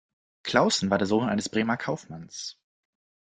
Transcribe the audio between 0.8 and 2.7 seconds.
war der Sohn eines Bremer Kaufmanns.